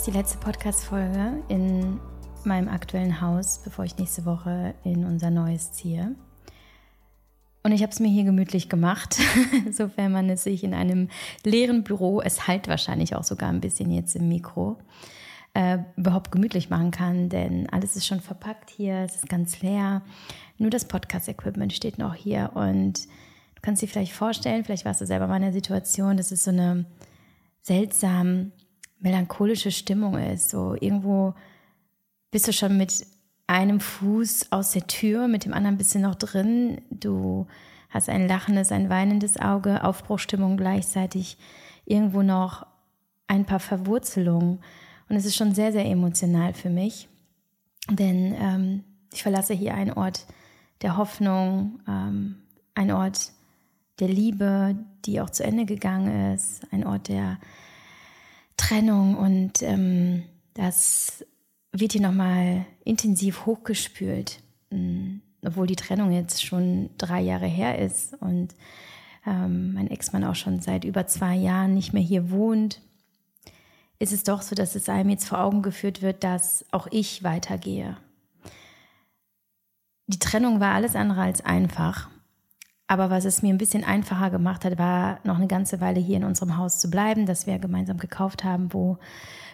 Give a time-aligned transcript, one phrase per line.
[0.00, 2.00] ist die letzte Podcast-Folge in
[2.44, 6.14] meinem aktuellen Haus, bevor ich nächste Woche in unser neues ziehe.
[7.62, 9.18] Und ich habe es mir hier gemütlich gemacht,
[9.70, 11.10] sofern man es sich in einem
[11.44, 14.78] leeren Büro, es halt wahrscheinlich auch sogar ein bisschen jetzt im Mikro,
[15.52, 20.00] äh, überhaupt gemütlich machen kann, denn alles ist schon verpackt hier, es ist ganz leer.
[20.56, 25.06] Nur das Podcast-Equipment steht noch hier und du kannst dir vielleicht vorstellen, vielleicht warst du
[25.06, 26.86] selber mal in der Situation, dass es so eine
[27.60, 28.52] seltsam
[29.00, 30.50] melancholische Stimmung ist.
[30.50, 31.34] So irgendwo
[32.30, 33.06] bist du schon mit
[33.46, 36.80] einem Fuß aus der Tür, mit dem anderen bist du noch drin.
[36.90, 37.46] Du
[37.88, 41.36] hast ein lachendes, ein weinendes Auge, Aufbruchstimmung gleichzeitig,
[41.84, 42.66] irgendwo noch
[43.26, 44.60] ein paar Verwurzelungen.
[45.08, 47.08] Und es ist schon sehr, sehr emotional für mich,
[47.90, 50.26] denn ähm, ich verlasse hier einen Ort
[50.82, 52.36] der Hoffnung, ähm,
[52.76, 53.32] ein Ort
[53.98, 57.38] der Liebe, die auch zu Ende gegangen ist, ein Ort der
[58.60, 61.24] Trennung und ähm, das
[61.72, 68.20] wird hier nochmal intensiv hochgespült, ähm, obwohl die Trennung jetzt schon drei Jahre her ist
[68.20, 68.54] und
[69.26, 72.82] ähm, mein Ex-Mann auch schon seit über zwei Jahren nicht mehr hier wohnt,
[73.98, 77.22] ist es doch so, dass es einem jetzt vor Augen geführt wird, dass auch ich
[77.22, 77.96] weitergehe.
[80.06, 82.10] Die Trennung war alles andere als einfach.
[82.90, 86.16] Aber was es mir ein bisschen einfacher gemacht hat, war noch eine ganze Weile hier
[86.16, 88.98] in unserem Haus zu bleiben, das wir gemeinsam gekauft haben, wo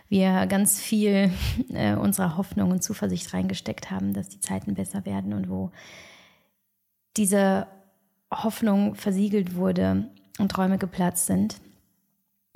[0.09, 1.31] wir ganz viel
[1.69, 5.71] äh, unserer Hoffnung und Zuversicht reingesteckt haben, dass die Zeiten besser werden und wo
[7.19, 7.67] diese
[8.33, 11.61] Hoffnung versiegelt wurde und Träume geplatzt sind.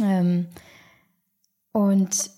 [0.01, 0.47] Ähm,
[1.73, 2.31] und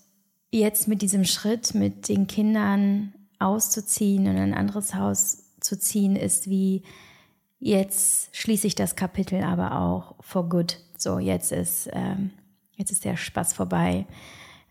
[0.51, 6.17] jetzt mit diesem Schritt, mit den Kindern auszuziehen und in ein anderes Haus zu ziehen,
[6.17, 6.83] ist wie
[7.65, 10.79] Jetzt schließe ich das Kapitel aber auch for good.
[10.97, 12.31] So, jetzt ist, ähm,
[12.75, 14.05] jetzt ist der Spaß vorbei.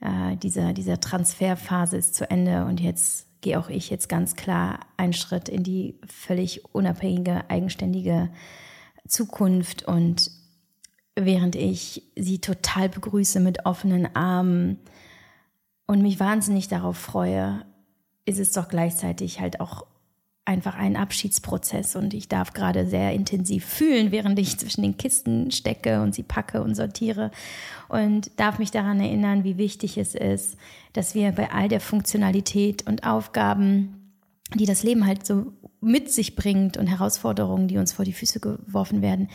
[0.03, 4.81] Äh, dieser, dieser Transferphase ist zu Ende und jetzt gehe auch ich jetzt ganz klar
[4.99, 8.29] einen Schritt in die völlig unabhängige, eigenständige
[9.09, 9.85] Zukunft.
[9.85, 10.31] Und
[11.17, 14.79] während ich sie total begrüße mit offenen Armen
[15.87, 17.65] und mich wahnsinnig darauf freue,
[18.27, 19.87] ist es doch gleichzeitig halt auch
[20.45, 25.53] einfach ein Abschiedsprozess und ich darf gerade sehr intensiv fühlen, während ich zwischen den Kisten
[25.53, 27.31] stecke und sie packe und sortiere
[27.89, 30.57] und darf mich daran erinnern, wie wichtig es ist,
[30.95, 34.15] dass wir bei all der Funktionalität und Aufgaben,
[34.55, 38.41] die das Leben halt so mit sich bringt und Herausforderungen, die uns vor die Füße
[38.41, 39.29] geworfen werden,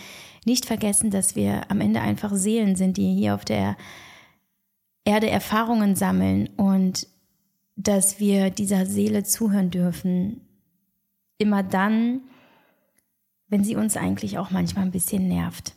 [0.45, 3.78] nicht vergessen, dass wir am Ende einfach Seelen sind, die hier auf der
[5.06, 7.07] Erde Erfahrungen sammeln und
[7.78, 10.47] dass wir dieser Seele zuhören dürfen,
[11.38, 12.22] immer dann,
[13.48, 15.74] wenn sie uns eigentlich auch manchmal ein bisschen nervt.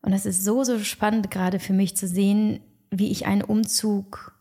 [0.00, 4.36] Und das ist so, so spannend gerade für mich zu sehen, wie ich einen Umzug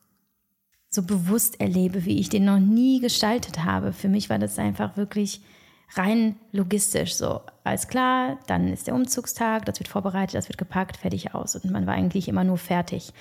[0.89, 3.93] so bewusst erlebe, wie ich den noch nie gestaltet habe.
[3.93, 5.41] Für mich war das einfach wirklich
[5.93, 7.41] rein logistisch so.
[7.63, 11.55] Alles klar, dann ist der Umzugstag, das wird vorbereitet, das wird gepackt, fertig aus.
[11.55, 13.13] Und man war eigentlich immer nur fertig.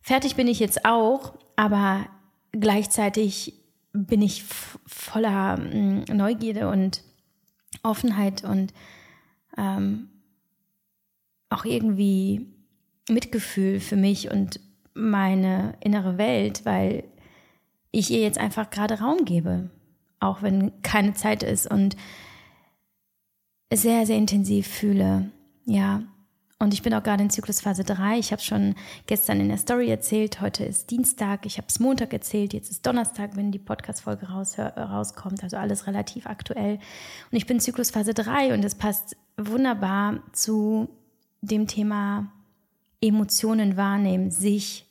[0.00, 2.06] Fertig bin ich jetzt auch, aber
[2.52, 3.54] gleichzeitig
[3.94, 4.44] bin ich
[4.86, 7.02] voller mm, Neugierde und
[7.82, 8.74] Offenheit und
[9.56, 10.10] ähm,
[11.48, 12.46] auch irgendwie
[13.08, 14.60] Mitgefühl für mich und
[14.94, 17.04] meine innere Welt, weil
[17.92, 19.70] ich ihr jetzt einfach gerade Raum gebe,
[20.18, 21.96] auch wenn keine Zeit ist und
[23.72, 25.30] sehr, sehr intensiv fühle.
[25.64, 26.02] Ja,
[26.58, 28.18] und ich bin auch gerade in Zyklusphase 3.
[28.18, 28.74] Ich habe schon
[29.06, 30.40] gestern in der Story erzählt.
[30.40, 31.46] Heute ist Dienstag.
[31.46, 32.52] Ich habe es Montag erzählt.
[32.52, 35.42] Jetzt ist Donnerstag, wenn die Podcast-Folge raus, rauskommt.
[35.42, 36.78] Also alles relativ aktuell.
[37.30, 40.88] Und ich bin Zyklusphase 3 und es passt wunderbar zu
[41.40, 42.30] dem Thema
[43.00, 44.86] Emotionen wahrnehmen, sich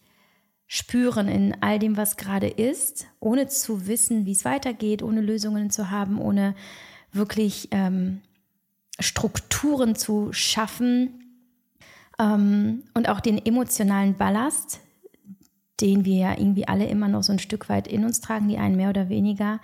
[0.68, 5.69] spüren in all dem, was gerade ist, ohne zu wissen, wie es weitergeht, ohne Lösungen
[5.69, 6.56] zu haben, ohne
[7.12, 8.22] wirklich ähm,
[9.00, 11.22] Strukturen zu schaffen,
[12.20, 14.80] ähm, und auch den emotionalen Ballast,
[15.82, 18.58] den wir ja irgendwie alle immer noch so ein Stück weit in uns tragen, die
[18.58, 19.60] einen mehr oder weniger,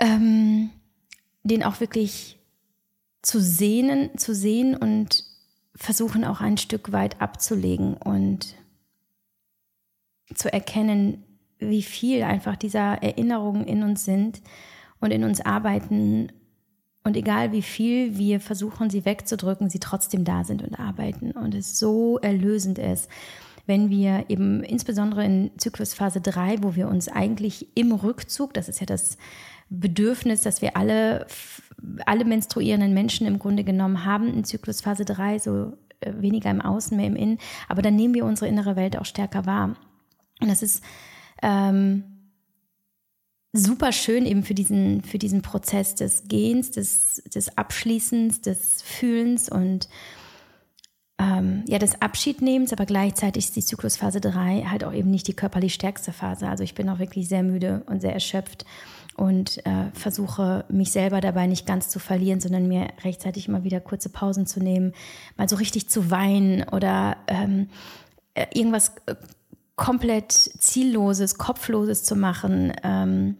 [0.00, 0.70] ähm,
[1.42, 2.38] den auch wirklich
[3.22, 5.24] zu sehen, zu sehen und
[5.74, 8.54] versuchen auch ein Stück weit abzulegen und
[10.34, 11.24] zu erkennen,
[11.58, 14.42] wie viel einfach dieser Erinnerungen in uns sind
[15.00, 16.30] und in uns arbeiten
[17.04, 21.32] und egal wie viel wir versuchen, sie wegzudrücken, sie trotzdem da sind und arbeiten.
[21.32, 23.10] Und es so erlösend ist,
[23.66, 28.80] wenn wir eben insbesondere in Zyklusphase 3, wo wir uns eigentlich im Rückzug, das ist
[28.80, 29.18] ja das
[29.68, 31.26] Bedürfnis, dass wir alle,
[32.06, 36.96] alle menstruierenden Menschen im Grunde genommen haben in Zyklusphase 3, so äh, weniger im Außen,
[36.96, 39.76] mehr im Innen, aber dann nehmen wir unsere innere Welt auch stärker wahr.
[40.40, 40.82] Und das ist
[41.42, 42.13] ähm,
[43.56, 49.48] super schön eben für diesen, für diesen Prozess des Gehens, des, des Abschließens, des Fühlens
[49.48, 49.88] und
[51.20, 55.34] ähm, ja, des Abschiednehmens, aber gleichzeitig ist die Zyklusphase 3 halt auch eben nicht die
[55.34, 56.48] körperlich stärkste Phase.
[56.48, 58.64] Also ich bin auch wirklich sehr müde und sehr erschöpft
[59.16, 63.80] und äh, versuche mich selber dabei nicht ganz zu verlieren, sondern mir rechtzeitig immer wieder
[63.80, 64.92] kurze Pausen zu nehmen,
[65.36, 67.68] mal so richtig zu weinen oder ähm,
[68.34, 69.14] äh, irgendwas äh,
[69.76, 72.72] komplett zielloses, kopfloses zu machen.
[72.82, 73.36] Ähm,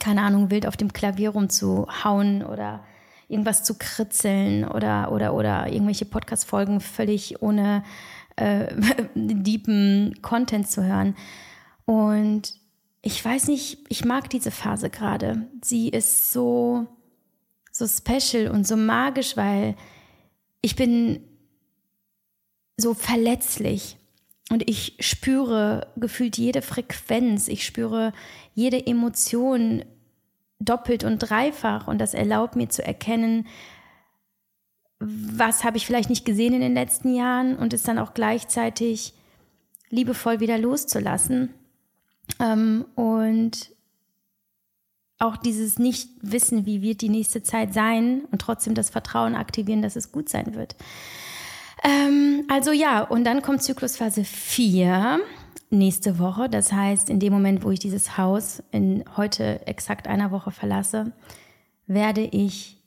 [0.00, 2.84] keine Ahnung, wild auf dem Klavier rumzuhauen oder
[3.28, 7.82] irgendwas zu kritzeln oder, oder, oder irgendwelche Podcast-Folgen völlig ohne
[8.36, 8.72] äh,
[9.14, 11.16] deepen Content zu hören.
[11.84, 12.54] Und
[13.02, 15.48] ich weiß nicht, ich mag diese Phase gerade.
[15.62, 16.86] Sie ist so,
[17.72, 19.76] so special und so magisch, weil
[20.60, 21.20] ich bin
[22.76, 23.96] so verletzlich
[24.50, 28.12] und ich spüre gefühlt jede Frequenz, ich spüre
[28.54, 29.84] jede Emotion
[30.60, 33.46] doppelt und dreifach und das erlaubt mir zu erkennen,
[34.98, 39.12] was habe ich vielleicht nicht gesehen in den letzten Jahren und es dann auch gleichzeitig
[39.90, 41.50] liebevoll wieder loszulassen.
[42.40, 43.70] Ähm, und
[45.18, 49.96] auch dieses Nicht-Wissen, wie wird die nächste Zeit sein und trotzdem das Vertrauen aktivieren, dass
[49.96, 50.76] es gut sein wird.
[51.86, 55.20] Ähm, also ja, und dann kommt Zyklusphase 4
[55.70, 56.48] nächste Woche.
[56.48, 61.12] Das heißt, in dem Moment, wo ich dieses Haus in heute exakt einer Woche verlasse,
[61.86, 62.82] werde ich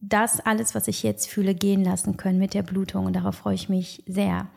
[0.00, 3.04] das alles, was ich jetzt fühle, gehen lassen können mit der Blutung.
[3.04, 4.48] Und darauf freue ich mich sehr.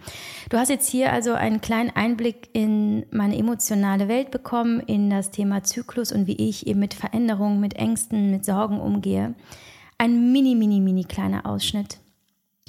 [0.49, 5.31] Du hast jetzt hier also einen kleinen Einblick in meine emotionale Welt bekommen, in das
[5.31, 9.35] Thema Zyklus und wie ich eben mit Veränderungen, mit Ängsten, mit Sorgen umgehe.
[9.97, 11.99] Ein mini, mini, mini kleiner Ausschnitt.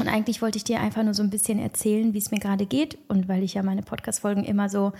[0.00, 2.66] Und eigentlich wollte ich dir einfach nur so ein bisschen erzählen, wie es mir gerade
[2.66, 2.98] geht.
[3.08, 4.92] Und weil ich ja meine Podcast-Folgen immer so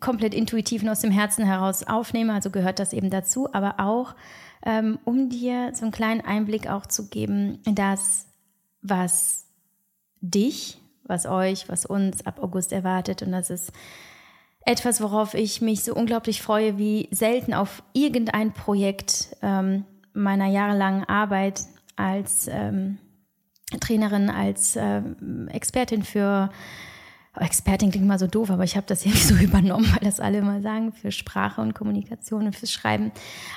[0.00, 4.14] komplett intuitiv und aus dem Herzen heraus aufnehme, also gehört das eben dazu, aber auch,
[4.64, 8.26] ähm, um dir so einen kleinen Einblick auch zu geben das,
[8.80, 9.46] was
[10.20, 13.22] dich, was euch, was uns ab August erwartet.
[13.22, 13.72] Und das ist
[14.60, 21.04] etwas, worauf ich mich so unglaublich freue, wie selten auf irgendein Projekt ähm, meiner jahrelangen
[21.04, 21.60] Arbeit
[21.96, 22.98] als ähm,
[23.80, 25.02] Trainerin, als äh,
[25.48, 26.50] Expertin für
[27.38, 30.38] Expertin klingt mal so doof, aber ich habe das irgendwie so übernommen, weil das alle
[30.38, 33.12] immer sagen, für Sprache und Kommunikation und fürs Schreiben,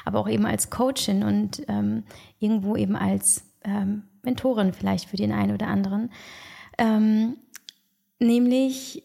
[0.06, 2.03] aber auch eben als Coachin und ähm,
[2.39, 6.11] irgendwo eben als ähm, Mentorin vielleicht für den einen oder anderen.
[6.77, 7.38] Ähm,
[8.19, 9.03] nämlich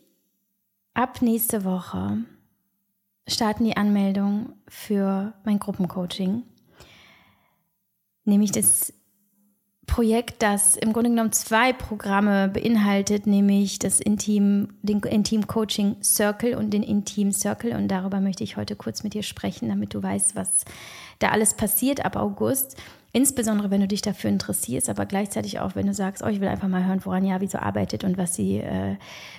[0.92, 2.18] ab nächste Woche
[3.28, 6.42] starten die Anmeldungen für mein Gruppencoaching.
[8.24, 8.92] Nämlich das
[9.94, 16.56] Projekt, das im Grunde genommen zwei Programme beinhaltet, nämlich das Intim, den Intim Coaching Circle
[16.56, 17.76] und den Intim Circle.
[17.76, 20.64] Und darüber möchte ich heute kurz mit dir sprechen, damit du weißt, was
[21.20, 22.76] da alles passiert ab August.
[23.12, 26.48] Insbesondere, wenn du dich dafür interessierst, aber gleichzeitig auch, wenn du sagst, oh, ich will
[26.48, 28.96] einfach mal hören, woran Javi so arbeitet und was sie, äh,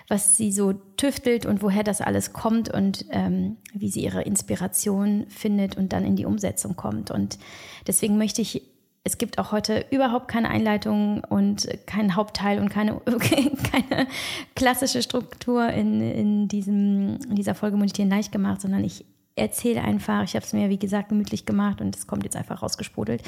[0.07, 5.25] was sie so tüftelt und woher das alles kommt und ähm, wie sie ihre Inspiration
[5.27, 7.11] findet und dann in die Umsetzung kommt.
[7.11, 7.39] Und
[7.85, 8.61] deswegen möchte ich
[9.05, 12.99] es gibt auch heute überhaupt keine Einleitung und keinen Hauptteil und keine,
[13.71, 14.07] keine
[14.55, 20.24] klassische Struktur in, in, diesem, in dieser Folge Meditieren leicht gemacht, sondern ich erzähle einfach.
[20.24, 23.21] Ich habe es mir, wie gesagt, gemütlich gemacht und es kommt jetzt einfach rausgesprudelt.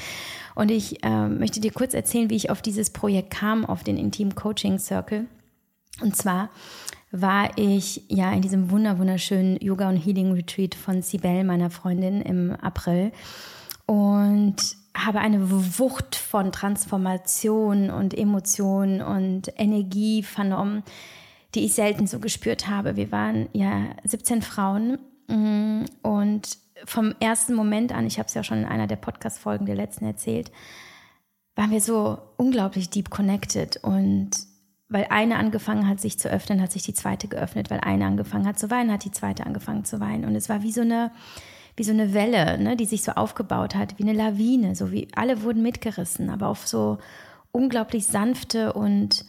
[0.56, 3.98] Und ich äh, möchte dir kurz erzählen, wie ich auf dieses Projekt kam, auf den
[3.98, 5.26] Intim Coaching Circle.
[6.00, 6.50] Und zwar
[7.12, 12.20] war ich ja in diesem wunder wunderschönen Yoga und Healing Retreat von Sibel, meiner Freundin,
[12.20, 13.12] im April.
[13.86, 14.56] Und
[15.04, 20.82] habe eine Wucht von Transformation und Emotion und Energie vernommen,
[21.54, 22.96] die ich selten so gespürt habe.
[22.96, 28.44] Wir waren ja 17 Frauen mm, und vom ersten Moment an, ich habe es ja
[28.44, 30.50] schon in einer der Podcast-Folgen der letzten erzählt,
[31.56, 33.78] waren wir so unglaublich deep connected.
[33.82, 34.30] Und
[34.88, 38.46] weil eine angefangen hat, sich zu öffnen, hat sich die zweite geöffnet, weil eine angefangen
[38.46, 40.24] hat zu weinen, hat die zweite angefangen zu weinen.
[40.24, 41.10] Und es war wie so eine
[41.78, 45.08] wie so eine Welle, ne, die sich so aufgebaut hat, wie eine Lawine, so wie
[45.14, 46.98] alle wurden mitgerissen, aber auf so
[47.52, 49.24] unglaublich sanfte und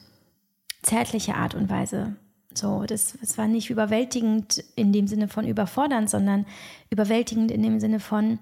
[0.81, 2.15] zärtliche Art und Weise.
[2.53, 6.45] So, das, das war nicht überwältigend in dem Sinne von überfordernd, sondern
[6.89, 8.39] überwältigend in dem Sinne von,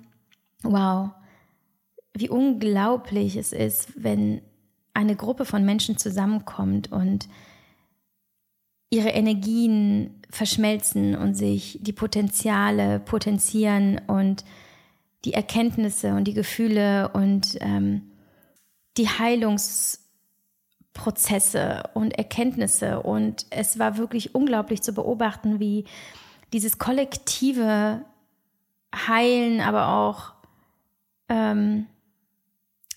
[0.64, 1.10] wow,
[2.14, 4.42] wie unglaublich es ist, wenn
[4.94, 7.28] eine Gruppe von Menschen zusammenkommt und
[8.90, 14.44] ihre Energien verschmelzen und sich die Potenziale potenzieren und
[15.26, 18.12] die Erkenntnisse und die Gefühle und ähm,
[18.98, 23.02] die Heilungsprozesse und Erkenntnisse.
[23.02, 25.84] Und es war wirklich unglaublich zu beobachten, wie
[26.54, 28.06] dieses kollektive
[28.96, 30.32] Heilen, aber auch
[31.30, 31.88] ähm,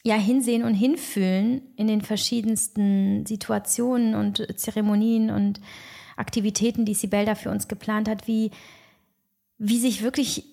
[0.03, 5.61] ja hinsehen und hinfühlen in den verschiedensten Situationen und Zeremonien und
[6.17, 8.51] Aktivitäten, die Sibel für uns geplant hat, wie,
[9.59, 10.45] wie sich wirklich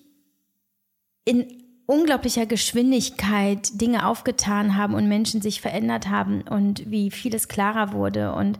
[1.24, 1.46] in
[1.86, 8.34] unglaublicher Geschwindigkeit Dinge aufgetan haben und Menschen sich verändert haben und wie vieles klarer wurde.
[8.34, 8.58] Und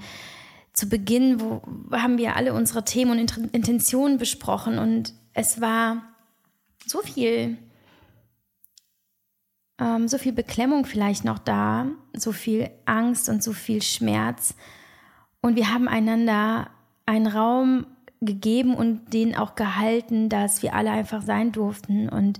[0.72, 1.60] zu Beginn wo,
[1.92, 6.02] haben wir alle unsere Themen und Intentionen besprochen und es war
[6.86, 7.58] so viel
[9.78, 14.54] ähm, so viel Beklemmung vielleicht noch da, so viel Angst und so viel Schmerz.
[15.40, 16.68] Und wir haben einander
[17.06, 17.86] einen Raum
[18.20, 22.38] gegeben und den auch gehalten, dass wir alle einfach sein durften und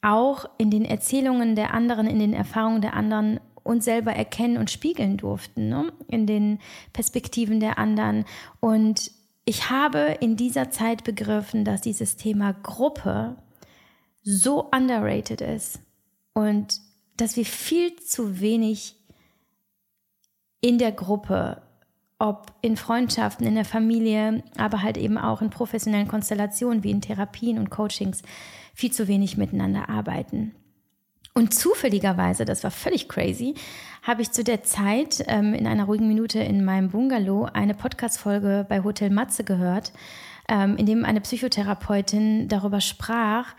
[0.00, 4.70] auch in den Erzählungen der anderen, in den Erfahrungen der anderen uns selber erkennen und
[4.70, 5.92] spiegeln durften, ne?
[6.08, 6.58] in den
[6.92, 8.24] Perspektiven der anderen.
[8.58, 9.12] Und
[9.44, 13.36] ich habe in dieser Zeit begriffen, dass dieses Thema Gruppe
[14.24, 15.81] so underrated ist
[16.34, 16.80] und
[17.16, 18.96] dass wir viel zu wenig
[20.60, 21.62] in der Gruppe,
[22.18, 27.00] ob in Freundschaften, in der Familie, aber halt eben auch in professionellen Konstellationen wie in
[27.00, 28.22] Therapien und Coachings,
[28.74, 30.54] viel zu wenig miteinander arbeiten.
[31.34, 33.54] Und zufälligerweise, das war völlig crazy,
[34.02, 38.66] habe ich zu der Zeit ähm, in einer ruhigen Minute in meinem Bungalow eine Podcast-Folge
[38.68, 39.92] bei Hotel Matze gehört,
[40.48, 43.54] ähm, in dem eine Psychotherapeutin darüber sprach,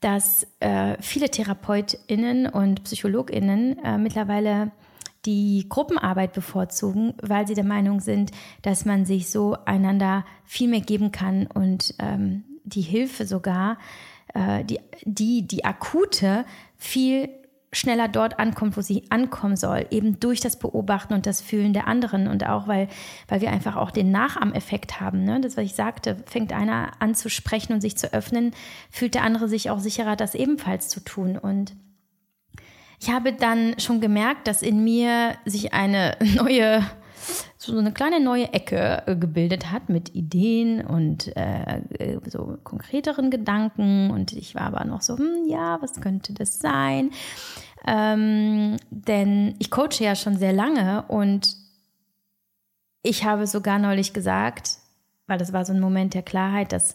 [0.00, 4.70] dass äh, viele TherapeutInnen und PsychologInnen äh, mittlerweile
[5.24, 8.30] die Gruppenarbeit bevorzugen, weil sie der Meinung sind,
[8.62, 13.78] dass man sich so einander viel mehr geben kann und ähm, die Hilfe sogar,
[14.34, 16.44] äh, die, die, die akute,
[16.76, 17.28] viel
[17.72, 21.86] schneller dort ankommt, wo sie ankommen soll, eben durch das Beobachten und das Fühlen der
[21.86, 22.88] anderen und auch, weil,
[23.28, 25.24] weil wir einfach auch den Nachahmeffekt haben.
[25.24, 25.40] Ne?
[25.40, 28.52] Das, was ich sagte, fängt einer an zu sprechen und sich zu öffnen,
[28.90, 31.36] fühlt der andere sich auch sicherer, das ebenfalls zu tun.
[31.36, 31.74] Und
[33.00, 36.82] ich habe dann schon gemerkt, dass in mir sich eine neue
[37.60, 43.30] so eine kleine neue Ecke äh, gebildet hat mit Ideen und äh, äh, so konkreteren
[43.30, 44.10] Gedanken.
[44.12, 47.10] Und ich war aber noch so, hm, ja, was könnte das sein?
[47.84, 51.56] Ähm, denn ich coache ja schon sehr lange und
[53.02, 54.78] ich habe sogar neulich gesagt,
[55.26, 56.94] weil das war so ein Moment der Klarheit, dass,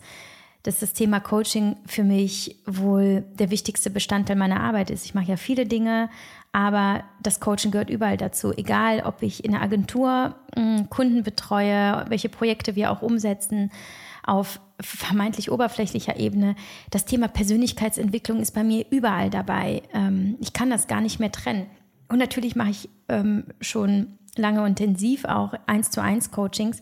[0.63, 5.05] dass das Thema Coaching für mich wohl der wichtigste Bestandteil meiner Arbeit ist.
[5.05, 6.09] Ich mache ja viele Dinge,
[6.53, 8.53] aber das Coaching gehört überall dazu.
[8.55, 13.71] Egal, ob ich in der Agentur mh, hm, Kunden betreue, welche Projekte wir auch umsetzen,
[14.23, 16.55] auf vermeintlich oberflächlicher Ebene.
[16.91, 19.81] Das Thema Persönlichkeitsentwicklung ist bei mir überall dabei.
[19.93, 21.65] Ähm, ich kann das gar nicht mehr trennen.
[22.07, 26.79] Und natürlich mache ich ähm, schon lange intensiv auch eins zu eins Coachings,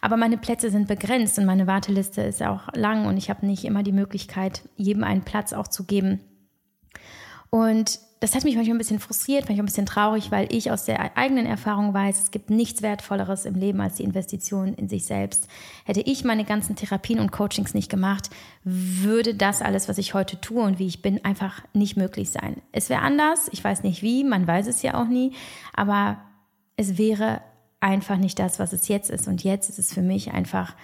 [0.00, 3.64] aber meine Plätze sind begrenzt und meine Warteliste ist auch lang und ich habe nicht
[3.64, 6.20] immer die Möglichkeit, jedem einen Platz auch zu geben.
[7.50, 10.86] Und das hat mich manchmal ein bisschen frustriert, manchmal ein bisschen traurig, weil ich aus
[10.86, 15.04] der eigenen Erfahrung weiß, es gibt nichts Wertvolleres im Leben als die Investition in sich
[15.04, 15.46] selbst.
[15.84, 18.30] Hätte ich meine ganzen Therapien und Coachings nicht gemacht,
[18.62, 22.62] würde das alles, was ich heute tue und wie ich bin, einfach nicht möglich sein.
[22.72, 25.32] Es wäre anders, ich weiß nicht wie, man weiß es ja auch nie,
[25.74, 26.16] aber
[26.78, 27.42] es wäre
[27.80, 29.28] einfach nicht das, was es jetzt ist.
[29.28, 30.74] Und jetzt ist es für mich einfach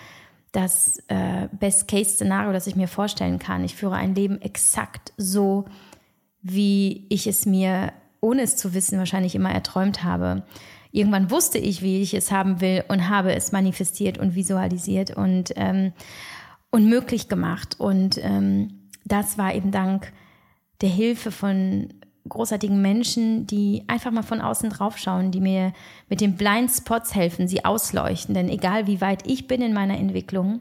[0.52, 3.64] das äh, Best-Case-Szenario, das ich mir vorstellen kann.
[3.64, 5.64] Ich führe ein Leben exakt so,
[6.42, 10.44] wie ich es mir, ohne es zu wissen, wahrscheinlich immer erträumt habe.
[10.92, 15.52] Irgendwann wusste ich, wie ich es haben will und habe es manifestiert und visualisiert und,
[15.56, 15.92] ähm,
[16.70, 17.78] und möglich gemacht.
[17.78, 20.12] Und ähm, das war eben dank
[20.80, 21.88] der Hilfe von
[22.28, 25.72] großartigen Menschen, die einfach mal von außen draufschauen, die mir
[26.08, 28.34] mit den Blind Spots helfen, sie ausleuchten.
[28.34, 30.60] Denn egal wie weit ich bin in meiner Entwicklung,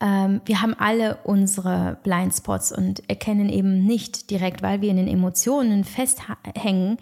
[0.00, 5.08] ähm, wir haben alle unsere Blindspots und erkennen eben nicht direkt, weil wir in den
[5.08, 6.96] Emotionen festhängen,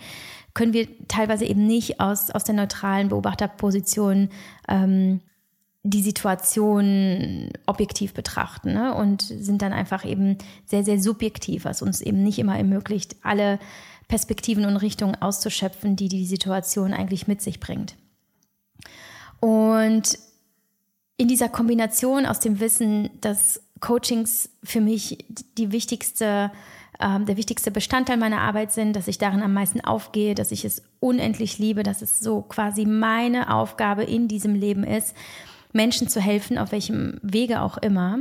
[0.55, 4.31] können wir teilweise eben nicht aus, aus der neutralen Beobachterposition
[4.67, 5.21] ähm,
[5.85, 8.95] die Situation objektiv betrachten ne?
[8.95, 10.37] und sind dann einfach eben
[10.67, 13.61] sehr, sehr subjektiv, was uns eben nicht immer ermöglicht, alle
[14.09, 17.95] Perspektiven und Richtungen auszuschöpfen, die die Situation eigentlich mit sich bringt.
[19.41, 20.19] Und
[21.19, 25.27] in dieser Kombination aus dem Wissen, dass Coachings für mich
[25.59, 26.51] die wichtigste,
[26.99, 30.65] äh, der wichtigste Bestandteil meiner Arbeit sind, dass ich darin am meisten aufgehe, dass ich
[30.65, 35.15] es unendlich liebe, dass es so quasi meine Aufgabe in diesem Leben ist,
[35.73, 38.21] Menschen zu helfen, auf welchem Wege auch immer.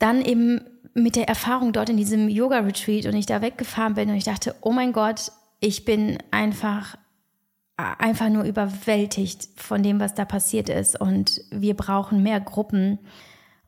[0.00, 0.60] Dann eben
[0.92, 4.56] mit der Erfahrung dort in diesem Yoga-Retreat und ich da weggefahren bin und ich dachte,
[4.60, 6.96] oh mein Gott, ich bin einfach
[7.76, 11.00] einfach nur überwältigt von dem, was da passiert ist.
[11.00, 12.98] Und wir brauchen mehr Gruppen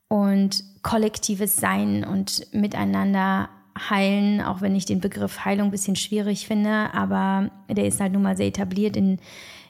[0.08, 3.50] und kollektives Sein und miteinander
[3.90, 8.12] heilen, auch wenn ich den Begriff Heilung ein bisschen schwierig finde, aber der ist halt
[8.12, 9.18] nun mal sehr etabliert in,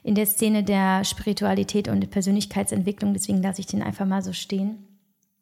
[0.03, 4.85] in der Szene der Spiritualität und Persönlichkeitsentwicklung, deswegen lasse ich den einfach mal so stehen.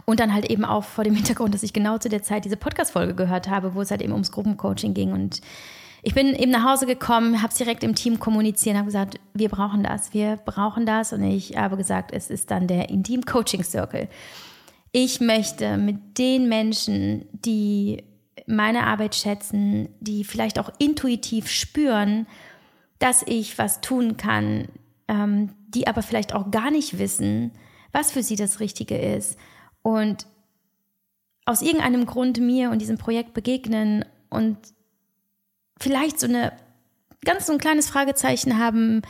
[0.06, 2.58] Und dann halt eben auch vor dem Hintergrund, dass ich genau zu der Zeit diese
[2.58, 5.12] Podcast-Folge gehört habe, wo es halt eben ums Gruppencoaching ging.
[5.12, 5.42] Und
[6.04, 9.50] ich bin eben nach Hause gekommen, habe es direkt im Team kommuniziert, habe gesagt, wir
[9.50, 11.14] brauchen das, wir brauchen das.
[11.14, 14.08] Und ich habe gesagt, es ist dann der Intim Coaching Circle.
[14.92, 18.04] Ich möchte mit den Menschen, die
[18.46, 22.28] meine Arbeit schätzen, die vielleicht auch intuitiv spüren,
[23.00, 24.70] dass ich was tun kann,
[25.08, 27.52] ähm, die aber vielleicht auch gar nicht wissen,
[27.92, 29.38] was für sie das Richtige ist
[29.82, 30.26] und
[31.46, 34.58] aus irgendeinem Grund mir und diesem Projekt begegnen und
[35.80, 36.54] vielleicht so eine
[37.24, 39.02] ganz so ein kleines Fragezeichen haben,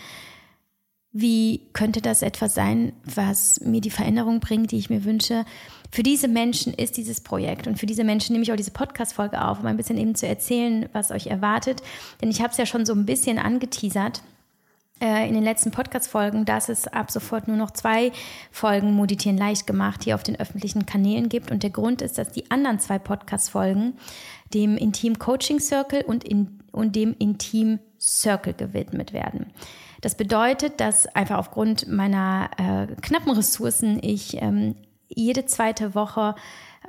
[1.11, 5.45] wie könnte das etwas sein, was mir die Veränderung bringt, die ich mir wünsche?
[5.91, 9.43] Für diese Menschen ist dieses Projekt und für diese Menschen nehme ich auch diese Podcast-Folge
[9.43, 11.81] auf, um ein bisschen eben zu erzählen, was euch erwartet.
[12.21, 14.21] Denn ich habe es ja schon so ein bisschen angeteasert.
[14.99, 18.11] Äh, in den letzten Podcast-Folgen, dass es ab sofort nur noch zwei
[18.51, 21.51] Folgen Moditieren leicht gemacht hier auf den öffentlichen Kanälen gibt.
[21.51, 23.93] Und der Grund ist, dass die anderen zwei Podcast-Folgen
[24.55, 29.53] dem Intim Coaching Circle und, in, und dem Intim Circle gewidmet werden.
[30.01, 34.75] Das bedeutet, dass einfach aufgrund meiner äh, knappen Ressourcen ich ähm,
[35.09, 36.33] jede zweite Woche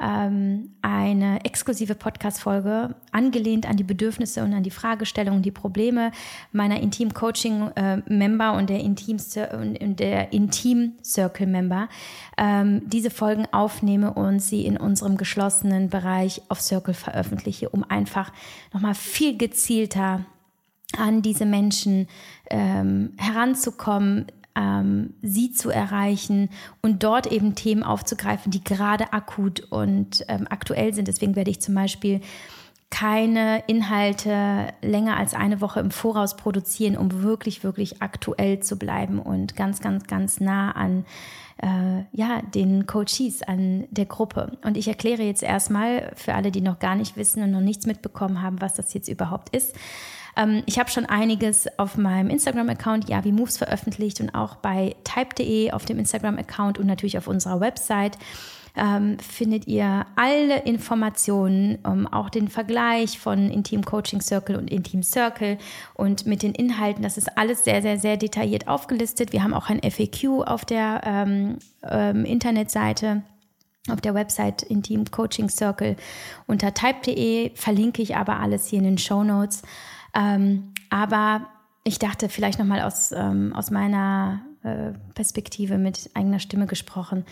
[0.00, 6.12] ähm, eine exklusive Podcast-Folge angelehnt an die Bedürfnisse und an die Fragestellungen, die Probleme
[6.52, 8.81] meiner Intim-Coaching-Member und der
[10.33, 11.88] Intim-Circle-Member
[12.37, 18.33] ähm, diese Folgen aufnehme und sie in unserem geschlossenen Bereich auf Circle veröffentliche, um einfach
[18.73, 20.25] nochmal viel gezielter
[20.97, 22.09] an diese Menschen
[22.50, 24.26] ähm, heranzukommen,
[24.59, 26.50] ähm, sie zu erreichen
[26.83, 31.09] und dort eben Themen aufzugreifen, die gerade akut und ähm, aktuell sind.
[31.09, 32.21] Deswegen werde ich zum Beispiel
[32.90, 39.18] keine Inhalte länger als eine Woche im Voraus produzieren, um wirklich, wirklich aktuell zu bleiben
[39.18, 41.05] und ganz, ganz, ganz nah an
[41.59, 44.57] äh, ja, den Coaches, an der Gruppe.
[44.64, 47.85] Und ich erkläre jetzt erstmal für alle, die noch gar nicht wissen und noch nichts
[47.85, 49.77] mitbekommen haben, was das jetzt überhaupt ist.
[50.38, 55.72] Ähm, ich habe schon einiges auf meinem Instagram-Account Yavi Moves veröffentlicht und auch bei type.de
[55.72, 58.16] auf dem Instagram-Account und natürlich auf unserer Website.
[58.77, 65.03] Ähm, findet ihr alle Informationen, um, auch den Vergleich von Intim Coaching Circle und Intim
[65.03, 65.59] Circle
[65.94, 67.03] und mit den Inhalten.
[67.03, 69.33] Das ist alles sehr, sehr, sehr detailliert aufgelistet.
[69.33, 73.22] Wir haben auch ein FAQ auf der ähm, ähm, Internetseite
[73.90, 75.96] auf der Website Intim Coaching Circle
[76.46, 79.62] unter type.de verlinke ich aber alles hier in den Show Notes.
[80.14, 81.49] Ähm, aber
[81.85, 87.25] ich dachte vielleicht nochmal aus, ähm, aus meiner äh, Perspektive mit eigener Stimme gesprochen,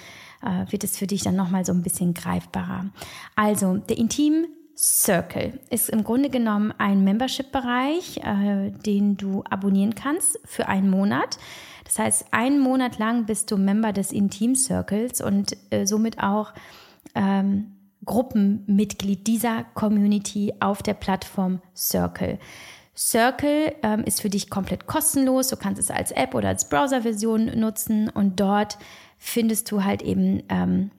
[0.43, 2.87] äh, wird es für dich dann nochmal so ein bisschen greifbarer.
[3.35, 10.39] Also, der Intim Circle ist im Grunde genommen ein Membership-Bereich, äh, den du abonnieren kannst
[10.45, 11.39] für einen Monat.
[11.85, 16.53] Das heißt, einen Monat lang bist du Member des Intim Circles und äh, somit auch
[17.15, 17.76] ähm,
[18.07, 22.39] Gruppenmitglied dieser Community auf der Plattform Circle.
[22.97, 25.49] Circle ähm, ist für dich komplett kostenlos.
[25.49, 28.79] Du kannst es als App oder als Browser-Version nutzen und dort
[29.19, 30.91] findest du halt eben ähm,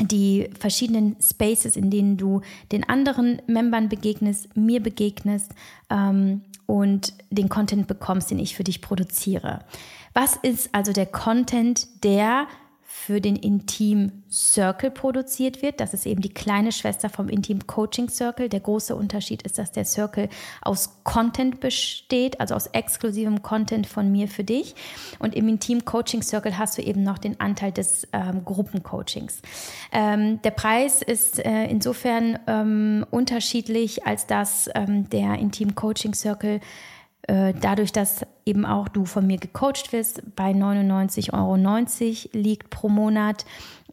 [0.00, 5.52] die verschiedenen Spaces, in denen du den anderen Membern begegnest, mir begegnest
[5.90, 9.60] ähm, und den Content bekommst, den ich für dich produziere.
[10.14, 12.46] Was ist also der Content, der
[12.94, 15.80] für den Intim Circle produziert wird.
[15.80, 18.48] Das ist eben die kleine Schwester vom Intim Coaching Circle.
[18.48, 20.28] Der große Unterschied ist, dass der Circle
[20.60, 24.76] aus Content besteht, also aus exklusivem Content von mir für dich.
[25.18, 29.40] Und im Intim Coaching Circle hast du eben noch den Anteil des ähm, Gruppencoachings.
[29.90, 36.60] Ähm, der Preis ist äh, insofern ähm, unterschiedlich, als dass ähm, der Intim Coaching Circle
[37.28, 43.44] dadurch, dass eben auch du von mir gecoacht wirst, bei 99,90 Euro liegt pro Monat.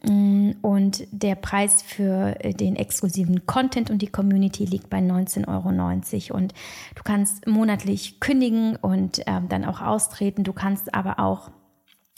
[0.02, 6.30] Mm, und der Preis für äh, den exklusiven Content und die Community liegt bei 19,90
[6.30, 6.38] Euro.
[6.38, 6.54] Und
[6.94, 10.42] du kannst monatlich kündigen und ähm, dann auch austreten.
[10.42, 11.50] Du kannst aber auch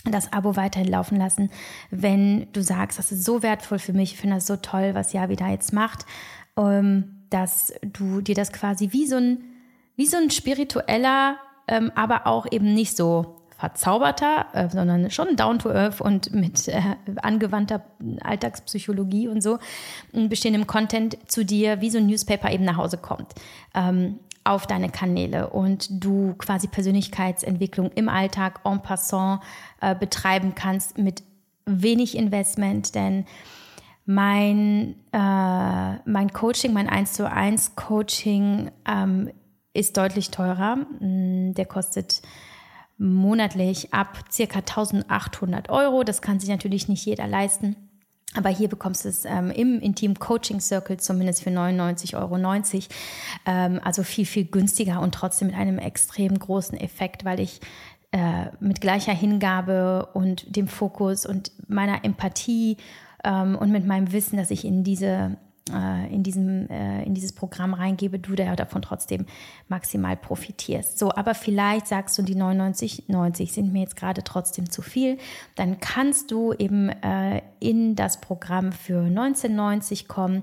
[0.04, 1.50] das Abo weiterhin laufen lassen,
[1.90, 5.12] wenn du sagst, das ist so wertvoll für mich, ich finde das so toll, was
[5.12, 6.06] Javi da jetzt macht,
[6.56, 9.44] ähm, dass du dir das quasi wie so ein
[9.96, 11.36] wie so ein spiritueller,
[11.68, 16.66] ähm, aber auch eben nicht so verzauberter, äh, sondern schon down to earth und mit
[16.66, 16.82] äh,
[17.22, 17.84] angewandter
[18.22, 19.58] Alltagspsychologie und so
[20.12, 23.34] bestehendem Content zu dir wie so ein Newspaper eben nach Hause kommt.
[23.74, 29.40] Ähm, auf deine Kanäle und du quasi Persönlichkeitsentwicklung im Alltag en passant
[29.80, 31.22] äh, betreiben kannst mit
[31.64, 33.24] wenig Investment, denn
[34.04, 39.30] Mein, äh, mein Coaching, mein 1 zu 1 Coaching ähm,
[39.74, 40.76] ist deutlich teurer.
[41.00, 42.22] Mm, der kostet
[42.98, 46.04] monatlich ab circa 1800 Euro.
[46.04, 47.76] Das kann sich natürlich nicht jeder leisten.
[48.34, 52.38] Aber hier bekommst du es ähm, im Intim Coaching Circle zumindest für 99,90 Euro.
[53.44, 57.60] Ähm, also viel, viel günstiger und trotzdem mit einem extrem großen Effekt, weil ich
[58.12, 62.78] äh, mit gleicher Hingabe und dem Fokus und meiner Empathie
[63.22, 65.36] ähm, und mit meinem Wissen, dass ich in diese
[65.70, 69.26] äh, in, diesem, äh, in dieses Programm reingebe, du da davon trotzdem
[69.68, 70.98] maximal profitierst.
[70.98, 75.18] So, aber vielleicht sagst du, die 99, 90 sind mir jetzt gerade trotzdem zu viel.
[75.54, 80.42] Dann kannst du eben äh, in das Programm für 1990 kommen,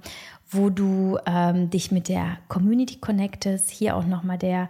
[0.49, 3.69] wo du ähm, dich mit der Community connectest.
[3.69, 4.67] Hier auch nochmal der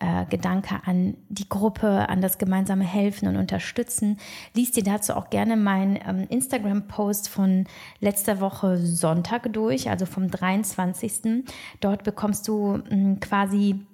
[0.00, 4.18] äh, Gedanke an die Gruppe, an das gemeinsame Helfen und Unterstützen.
[4.54, 7.64] Lies dir dazu auch gerne meinen ähm, Instagram-Post von
[8.00, 11.44] letzter Woche Sonntag durch, also vom 23.
[11.80, 13.86] Dort bekommst du mh, hm, quasi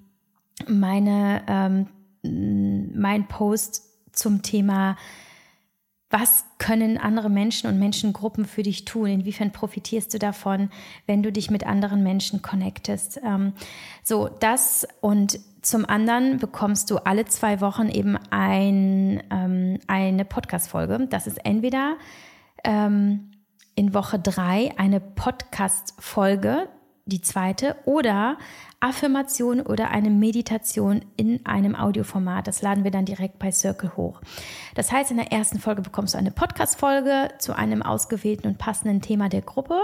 [0.68, 1.86] meine, ähm,
[2.94, 4.96] mein Post zum Thema
[6.08, 9.08] was können andere Menschen und Menschengruppen für dich tun?
[9.08, 10.70] Inwiefern profitierst du davon,
[11.06, 13.20] wenn du dich mit anderen Menschen connectest?
[13.24, 13.54] Ähm,
[14.04, 21.08] so, das und zum anderen bekommst du alle zwei Wochen eben ein, ähm, eine Podcast-Folge.
[21.10, 21.96] Das ist entweder
[22.62, 23.32] ähm,
[23.74, 26.68] in Woche drei eine Podcast-Folge,
[27.06, 28.38] die zweite, oder
[28.86, 32.46] Affirmation oder eine Meditation in einem Audioformat.
[32.46, 34.20] Das laden wir dann direkt bei Circle hoch.
[34.76, 39.00] Das heißt, in der ersten Folge bekommst du eine Podcast-Folge zu einem ausgewählten und passenden
[39.00, 39.80] Thema der Gruppe.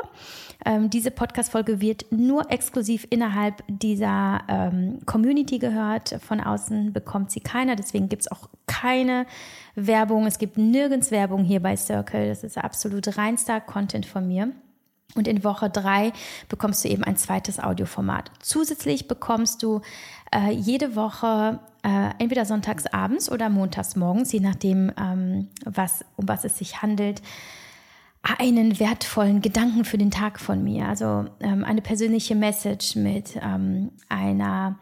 [0.64, 6.20] Ähm, diese Podcast-Folge wird nur exklusiv innerhalb dieser ähm, Community gehört.
[6.24, 7.74] Von außen bekommt sie keiner.
[7.74, 9.26] Deswegen gibt es auch keine
[9.74, 10.26] Werbung.
[10.26, 12.28] Es gibt nirgends Werbung hier bei Circle.
[12.28, 14.52] Das ist absolut reinster Content von mir.
[15.14, 16.12] Und in Woche drei
[16.48, 18.30] bekommst du eben ein zweites Audioformat.
[18.40, 19.82] Zusätzlich bekommst du
[20.34, 26.28] äh, jede Woche äh, entweder sonntags abends oder montags morgens, je nachdem, ähm, was, um
[26.28, 27.20] was es sich handelt,
[28.22, 30.88] einen wertvollen Gedanken für den Tag von mir.
[30.88, 34.78] Also ähm, eine persönliche Message mit ähm, einer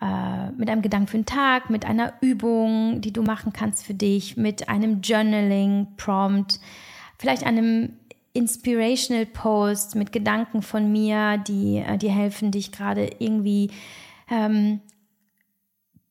[0.00, 3.94] äh, mit einem Gedanken für den Tag, mit einer Übung, die du machen kannst für
[3.94, 6.58] dich, mit einem Journaling-Prompt,
[7.18, 7.98] vielleicht einem
[8.34, 13.70] Inspirational Post mit Gedanken von mir, die äh, dir helfen, dich gerade irgendwie
[14.30, 14.80] ähm,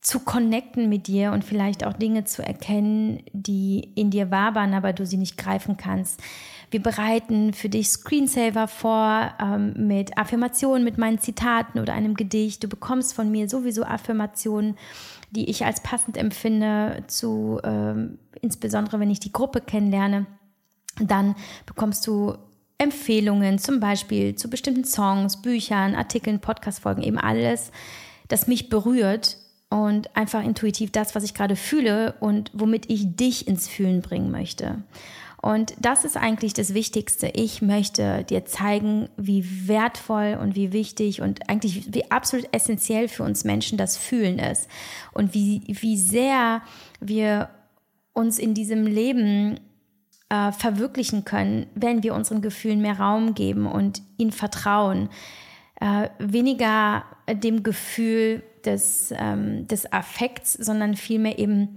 [0.02, 4.94] zu connecten mit dir und vielleicht auch Dinge zu erkennen, die in dir wabern, aber
[4.94, 6.22] du sie nicht greifen kannst.
[6.72, 12.64] Wir bereiten für dich Screensaver vor ähm, mit Affirmationen, mit meinen Zitaten oder einem Gedicht.
[12.64, 14.76] Du bekommst von mir sowieso Affirmationen,
[15.32, 20.26] die ich als passend empfinde, zu ähm, insbesondere wenn ich die Gruppe kennenlerne.
[21.08, 21.36] Dann
[21.66, 22.36] bekommst du
[22.78, 27.72] Empfehlungen, zum Beispiel zu bestimmten Songs, Büchern, Artikeln, Podcast-Folgen, eben alles,
[28.28, 29.38] das mich berührt
[29.70, 34.32] und einfach intuitiv das, was ich gerade fühle und womit ich dich ins Fühlen bringen
[34.32, 34.84] möchte.
[35.42, 37.28] Und das ist eigentlich das Wichtigste.
[37.34, 43.24] Ich möchte dir zeigen, wie wertvoll und wie wichtig und eigentlich wie absolut essentiell für
[43.24, 44.68] uns Menschen das Fühlen ist
[45.14, 46.62] und wie, wie sehr
[47.00, 47.50] wir
[48.14, 49.60] uns in diesem Leben
[50.32, 55.10] äh, verwirklichen können, wenn wir unseren Gefühlen mehr Raum geben und ihnen vertrauen.
[55.82, 61.76] Äh, weniger dem Gefühl des, ähm, des Affekts, sondern vielmehr eben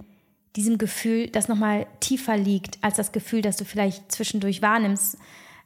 [0.55, 5.17] diesem Gefühl, das nochmal tiefer liegt als das Gefühl, das du vielleicht zwischendurch wahrnimmst,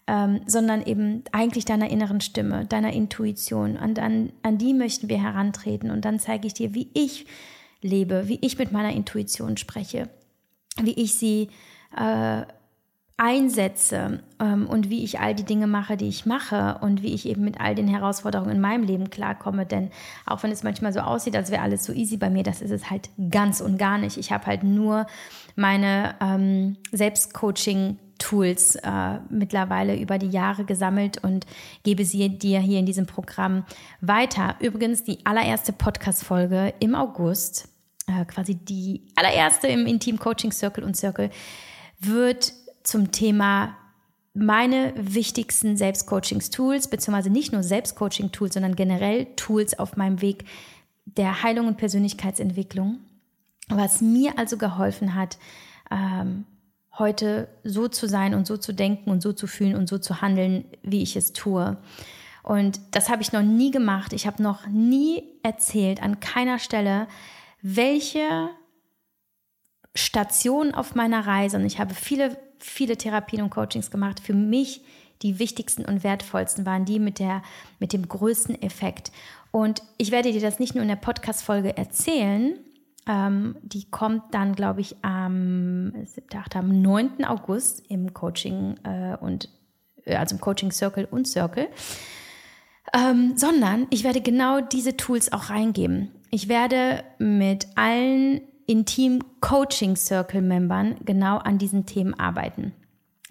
[0.08, 3.78] ähm, sondern eben eigentlich deiner inneren Stimme, deiner Intuition.
[3.78, 5.92] Und an, an die möchten wir herantreten.
[5.92, 7.28] Und dann zeige ich dir, wie ich
[7.84, 10.10] lebe, wie ich mit meiner Intuition spreche,
[10.82, 11.50] wie ich sie
[11.96, 12.46] äh,
[13.20, 17.28] einsetze ähm, und wie ich all die Dinge mache, die ich mache und wie ich
[17.28, 19.66] eben mit all den Herausforderungen in meinem Leben klarkomme.
[19.66, 19.92] Denn
[20.26, 22.72] auch wenn es manchmal so aussieht, als wäre alles so easy bei mir, das ist
[22.72, 24.18] es halt ganz und gar nicht.
[24.18, 25.06] Ich habe halt nur
[25.56, 31.46] meine ähm, Selbstcoaching Tools äh, mittlerweile über die Jahre gesammelt und
[31.84, 33.66] gebe sie dir hier in diesem Programm
[34.00, 34.56] weiter.
[34.60, 37.68] Übrigens die allererste Podcast-Folge im August,
[38.08, 41.30] äh, quasi die allererste im Intim Coaching Circle und Circle,
[42.00, 42.54] wird
[42.84, 43.76] zum Thema
[44.34, 50.46] meine wichtigsten Selbstcoachings-Tools, beziehungsweise nicht nur Selbstcoaching-Tools, sondern generell Tools auf meinem Weg
[51.06, 53.00] der Heilung und Persönlichkeitsentwicklung,
[53.68, 55.38] was mir also geholfen hat,
[55.92, 56.46] ähm,
[56.98, 60.22] heute so zu sein und so zu denken und so zu fühlen und so zu
[60.22, 61.78] handeln, wie ich es tue.
[62.44, 64.14] Und das habe ich noch nie gemacht.
[64.14, 67.08] Ich habe noch nie erzählt, an keiner Stelle,
[67.62, 68.50] welche
[69.96, 74.82] Station auf meiner Reise, und ich habe viele viele Therapien und Coachings gemacht, für mich
[75.22, 77.42] die wichtigsten und wertvollsten waren, die mit, der,
[77.80, 79.12] mit dem größten Effekt.
[79.52, 82.58] Und ich werde dir das nicht nur in der Podcast-Folge erzählen,
[83.08, 85.94] ähm, die kommt dann, glaube ich, am,
[86.34, 87.26] 8, am 9.
[87.26, 89.50] August im Coaching äh, und
[90.06, 91.68] äh, also im Coaching Circle und Circle.
[92.94, 96.12] Ähm, sondern ich werde genau diese Tools auch reingeben.
[96.32, 102.72] Ich werde mit allen Intim Coaching Circle Membern genau an diesen Themen arbeiten.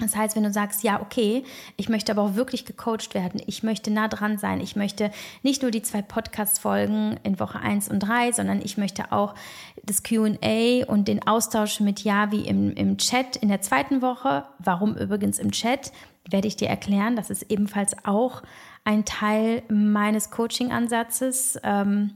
[0.01, 1.45] Das heißt, wenn du sagst, ja, okay,
[1.77, 5.13] ich möchte aber auch wirklich gecoacht werden, ich möchte nah dran sein, ich möchte
[5.45, 9.37] nicht nur die zwei Podcast-Folgen in Woche 1 und 3, sondern ich möchte auch
[9.85, 14.45] das QA und den Austausch mit Javi im, im Chat in der zweiten Woche.
[14.59, 15.93] Warum übrigens im Chat,
[16.29, 17.15] werde ich dir erklären.
[17.15, 18.43] Das ist ebenfalls auch
[18.85, 21.61] ein Teil meines Coaching-Ansatzes.
[21.63, 22.11] Ähm,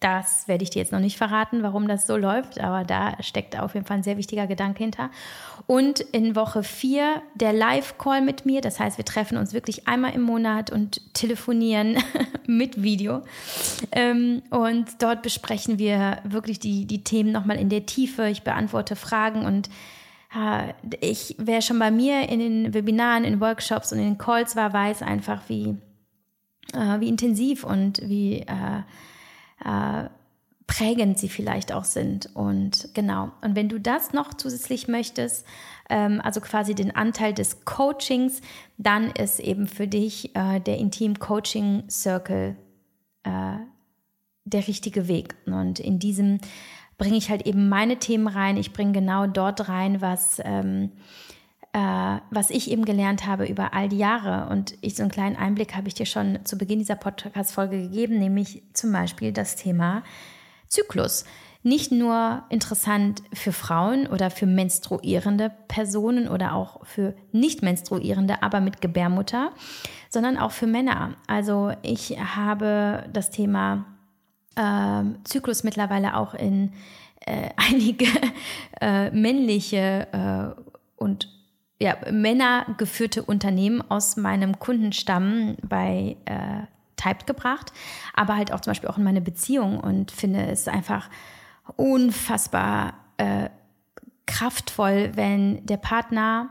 [0.00, 3.58] das werde ich dir jetzt noch nicht verraten, warum das so läuft, aber da steckt
[3.58, 5.10] auf jeden Fall ein sehr wichtiger Gedanke hinter.
[5.66, 8.60] Und in Woche 4 der Live-Call mit mir.
[8.60, 11.98] Das heißt, wir treffen uns wirklich einmal im Monat und telefonieren
[12.46, 13.22] mit Video.
[13.90, 18.28] Ähm, und dort besprechen wir wirklich die, die Themen nochmal in der Tiefe.
[18.28, 19.68] Ich beantworte Fragen und
[20.32, 24.54] äh, ich, wer schon bei mir in den Webinaren, in Workshops und in den Calls
[24.54, 25.76] war, weiß einfach, wie,
[26.72, 28.44] äh, wie intensiv und wie
[29.64, 30.08] äh,
[30.66, 32.34] prägend sie vielleicht auch sind.
[32.34, 33.32] Und genau.
[33.40, 35.44] Und wenn du das noch zusätzlich möchtest,
[35.88, 38.40] ähm, also quasi den Anteil des Coachings,
[38.76, 42.56] dann ist eben für dich äh, der Intim Coaching Circle
[43.24, 43.56] äh,
[44.44, 45.34] der richtige Weg.
[45.46, 46.38] Und in diesem
[46.98, 48.56] bringe ich halt eben meine Themen rein.
[48.56, 50.92] Ich bringe genau dort rein, was ähm,
[51.72, 54.50] äh, was ich eben gelernt habe über all die Jahre.
[54.50, 58.18] Und ich so einen kleinen Einblick habe ich dir schon zu Beginn dieser Podcast-Folge gegeben,
[58.18, 60.02] nämlich zum Beispiel das Thema
[60.68, 61.24] Zyklus.
[61.62, 68.60] Nicht nur interessant für Frauen oder für menstruierende Personen oder auch für nicht menstruierende, aber
[68.60, 69.52] mit Gebärmutter,
[70.08, 71.16] sondern auch für Männer.
[71.26, 73.84] Also ich habe das Thema
[74.54, 76.72] äh, Zyklus mittlerweile auch in
[77.26, 78.06] äh, einige
[78.80, 80.62] äh, männliche äh,
[80.96, 81.37] und
[81.80, 87.72] ja, männergeführte Unternehmen aus meinem Kundenstamm bei äh, Typed gebracht,
[88.14, 91.08] aber halt auch zum Beispiel auch in meine Beziehung und finde es einfach
[91.76, 93.48] unfassbar äh,
[94.26, 96.50] kraftvoll, wenn der Partner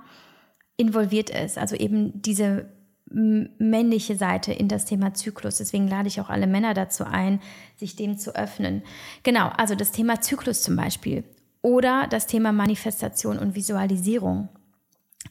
[0.77, 1.57] involviert ist.
[1.57, 2.69] Also eben diese
[3.09, 5.57] männliche Seite in das Thema Zyklus.
[5.57, 7.39] Deswegen lade ich auch alle Männer dazu ein,
[7.77, 8.83] sich dem zu öffnen.
[9.23, 11.23] Genau, also das Thema Zyklus zum Beispiel
[11.61, 14.49] oder das Thema Manifestation und Visualisierung.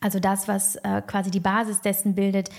[0.01, 2.51] Also das, was äh, quasi die Basis dessen bildet,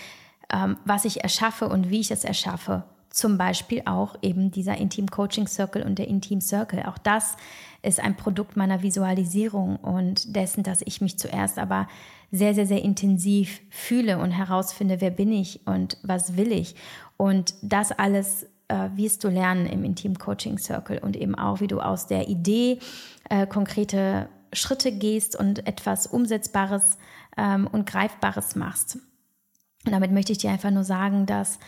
[0.51, 2.83] ähm, was ich erschaffe und wie ich es erschaffe.
[3.09, 6.83] Zum Beispiel auch eben dieser Intim Coaching Circle und der Intim Circle.
[6.85, 7.35] Auch das
[7.81, 11.87] ist ein Produkt meiner Visualisierung und dessen, dass ich mich zuerst aber
[12.31, 16.75] sehr, sehr, sehr intensiv fühle und herausfinde, wer bin ich und was will ich.
[17.15, 21.67] Und das alles äh, wirst du lernen im Intim Coaching Circle und eben auch, wie
[21.67, 22.79] du aus der Idee
[23.29, 26.97] äh, konkrete Schritte gehst und etwas Umsetzbares
[27.37, 28.97] ähm, und Greifbares machst.
[29.85, 31.59] Und damit möchte ich dir einfach nur sagen, dass,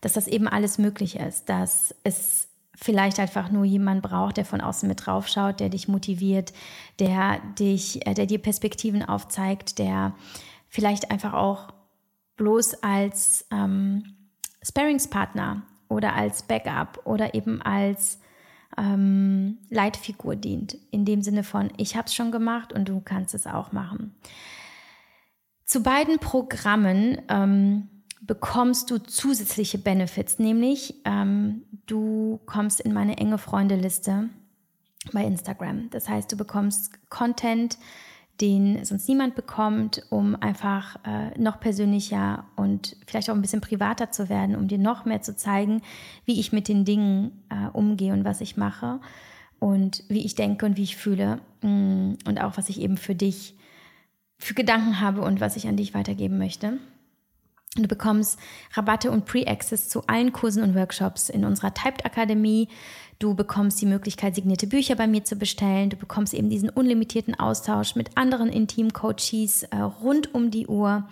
[0.00, 4.60] dass das eben alles möglich ist, dass es vielleicht einfach nur jemand braucht, der von
[4.60, 6.52] außen mit drauf schaut, der dich motiviert,
[6.98, 10.14] der dich, äh, der dir Perspektiven aufzeigt, der
[10.68, 11.68] vielleicht einfach auch
[12.36, 14.14] bloß als ähm,
[14.62, 18.20] Sparingspartner oder als Backup oder eben als
[18.76, 20.76] ähm, Leitfigur dient.
[20.90, 24.14] In dem Sinne von, ich habe es schon gemacht und du kannst es auch machen.
[25.68, 27.88] Zu beiden Programmen ähm,
[28.22, 34.30] bekommst du zusätzliche Benefits, nämlich ähm, du kommst in meine enge Freundeliste
[35.12, 35.90] bei Instagram.
[35.90, 37.76] Das heißt, du bekommst Content,
[38.40, 44.10] den sonst niemand bekommt, um einfach äh, noch persönlicher und vielleicht auch ein bisschen privater
[44.10, 45.82] zu werden, um dir noch mehr zu zeigen,
[46.24, 49.00] wie ich mit den Dingen äh, umgehe und was ich mache
[49.58, 53.14] und wie ich denke und wie ich fühle mm, und auch was ich eben für
[53.14, 53.54] dich
[54.38, 56.78] für Gedanken habe und was ich an dich weitergeben möchte.
[57.76, 58.38] Du bekommst
[58.72, 62.68] Rabatte und Pre-Access zu allen Kursen und Workshops in unserer Typed Akademie.
[63.18, 65.90] Du bekommst die Möglichkeit, signierte Bücher bei mir zu bestellen.
[65.90, 71.08] Du bekommst eben diesen unlimitierten Austausch mit anderen Intim-Coaches äh, rund um die Uhr.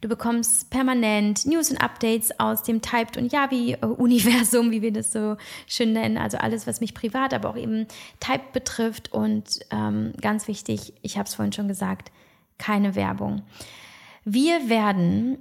[0.00, 5.36] Du bekommst permanent News und Updates aus dem Typed und Yavi-Universum, wie wir das so
[5.68, 6.18] schön nennen.
[6.18, 7.86] Also alles, was mich privat, aber auch eben
[8.18, 9.12] Typed betrifft.
[9.12, 12.10] Und ähm, ganz wichtig, ich habe es vorhin schon gesagt,
[12.62, 13.42] keine Werbung.
[14.24, 15.38] Wir werden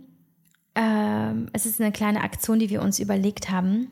[0.76, 3.92] ähm, es ist eine kleine Aktion, die wir uns überlegt haben,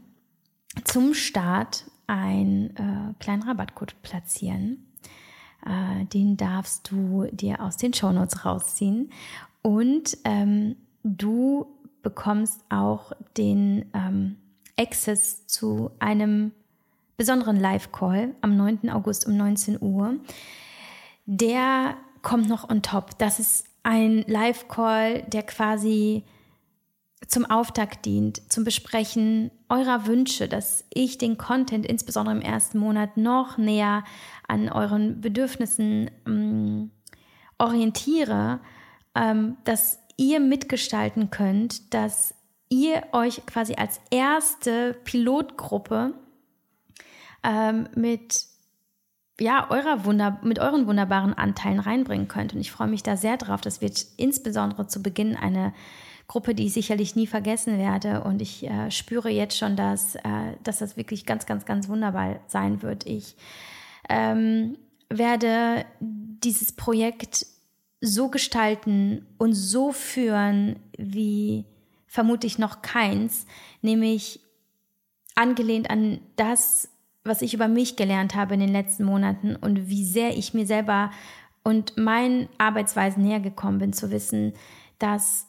[0.86, 4.86] zum Start einen äh, kleinen Rabattcode platzieren.
[5.66, 9.12] Äh, den darfst du dir aus den Shownotes rausziehen.
[9.62, 11.68] Und ähm, du
[12.02, 14.38] bekommst auch den ähm,
[14.78, 16.54] Access zu einem
[17.18, 18.90] besonderen Live-Call am 9.
[18.90, 20.16] August um 19 Uhr.
[21.26, 23.18] Der kommt noch on top.
[23.18, 26.24] Das ist ein Live-Call, der quasi
[27.28, 33.18] zum Auftakt dient, zum Besprechen eurer Wünsche, dass ich den Content insbesondere im ersten Monat
[33.18, 34.04] noch näher
[34.48, 36.92] an euren Bedürfnissen ähm,
[37.58, 38.60] orientiere,
[39.16, 42.34] ähm, dass ihr mitgestalten könnt, dass
[42.70, 46.14] ihr euch quasi als erste Pilotgruppe
[47.44, 48.49] ähm, mit
[49.40, 52.54] ja, eurer Wunder, mit euren wunderbaren Anteilen reinbringen könnt.
[52.54, 53.62] Und ich freue mich da sehr drauf.
[53.62, 55.74] Das wird insbesondere zu Beginn eine
[56.28, 58.24] Gruppe, die ich sicherlich nie vergessen werde.
[58.24, 60.22] Und ich äh, spüre jetzt schon, dass, äh,
[60.64, 63.06] dass das wirklich ganz, ganz, ganz wunderbar sein wird.
[63.06, 63.36] Ich
[64.10, 64.78] ähm,
[65.10, 67.46] werde dieses Projekt
[68.02, 71.66] so gestalten und so führen wie
[72.08, 73.46] vermutlich noch keins,
[73.82, 74.40] nämlich
[75.36, 76.90] angelehnt an das,
[77.30, 80.66] was ich über mich gelernt habe in den letzten Monaten und wie sehr ich mir
[80.66, 81.12] selber
[81.64, 84.54] und meinen Arbeitsweisen näher gekommen bin, zu wissen,
[84.98, 85.48] dass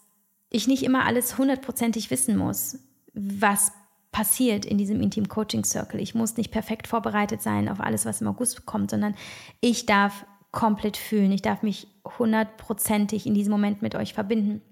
[0.51, 2.79] ich nicht immer alles hundertprozentig wissen muss,
[3.15, 3.73] was
[4.13, 6.01] passiert in diesem Intim Coaching Circle.
[6.01, 9.15] Ich muss nicht perfekt vorbereitet sein auf alles, was im August kommt, sondern
[9.61, 11.31] ich darf komplett fühlen.
[11.31, 11.87] Ich darf mich
[12.19, 14.63] hundertprozentig in diesem Moment mit euch verbinden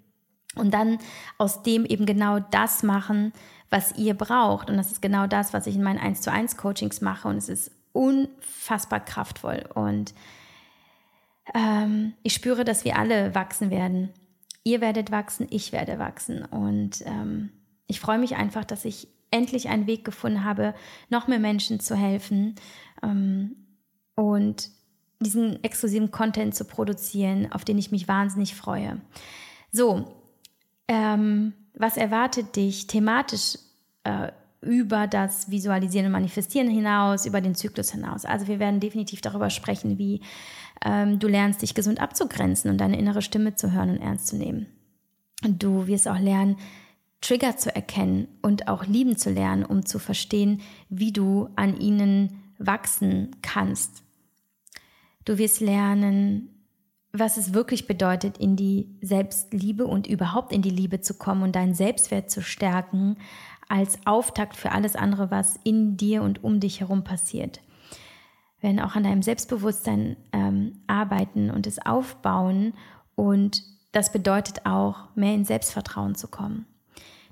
[0.56, 0.98] und dann
[1.38, 3.32] aus dem eben genau das machen,
[3.70, 4.70] was ihr braucht.
[4.70, 7.28] Und das ist genau das, was ich in meinen 1 zu 1 Coachings mache.
[7.28, 9.64] Und es ist unfassbar kraftvoll.
[9.74, 10.14] Und
[11.54, 14.10] ähm, ich spüre, dass wir alle wachsen werden.
[14.64, 16.44] Ihr werdet wachsen, ich werde wachsen.
[16.44, 17.50] Und ähm,
[17.86, 20.74] ich freue mich einfach, dass ich endlich einen Weg gefunden habe,
[21.10, 22.54] noch mehr Menschen zu helfen
[23.02, 23.56] ähm,
[24.14, 24.70] und
[25.20, 29.00] diesen exklusiven Content zu produzieren, auf den ich mich wahnsinnig freue.
[29.72, 30.14] So,
[30.86, 33.56] ähm, was erwartet dich thematisch
[34.04, 38.24] äh, über das Visualisieren und Manifestieren hinaus, über den Zyklus hinaus?
[38.24, 40.20] Also wir werden definitiv darüber sprechen, wie
[40.84, 44.36] ähm, du lernst, dich gesund abzugrenzen und deine innere Stimme zu hören und ernst zu
[44.36, 44.66] nehmen.
[45.44, 46.56] Und du wirst auch lernen,
[47.20, 52.42] Trigger zu erkennen und auch lieben zu lernen, um zu verstehen, wie du an ihnen
[52.58, 54.02] wachsen kannst.
[55.24, 56.48] Du wirst lernen,
[57.12, 61.56] was es wirklich bedeutet, in die Selbstliebe und überhaupt in die Liebe zu kommen und
[61.56, 63.16] deinen Selbstwert zu stärken,
[63.68, 67.60] als Auftakt für alles andere, was in dir und um dich herum passiert.
[68.60, 72.74] Werden auch an deinem Selbstbewusstsein ähm, arbeiten und es aufbauen
[73.14, 76.66] und das bedeutet auch, mehr in Selbstvertrauen zu kommen.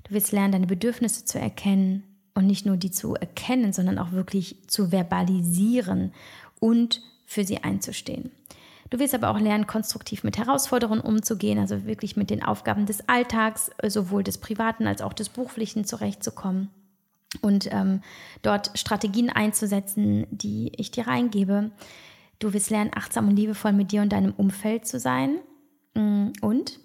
[0.03, 4.11] Du wirst lernen, deine Bedürfnisse zu erkennen und nicht nur die zu erkennen, sondern auch
[4.11, 6.13] wirklich zu verbalisieren
[6.59, 8.31] und für sie einzustehen.
[8.89, 13.07] Du wirst aber auch lernen, konstruktiv mit Herausforderungen umzugehen, also wirklich mit den Aufgaben des
[13.09, 16.69] Alltags, sowohl des privaten als auch des beruflichen zurechtzukommen
[17.41, 18.01] und ähm,
[18.41, 21.71] dort Strategien einzusetzen, die ich dir reingebe.
[22.39, 25.39] Du wirst lernen, achtsam und liebevoll mit dir und deinem Umfeld zu sein
[25.95, 26.79] mm, und